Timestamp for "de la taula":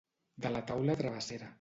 0.45-0.97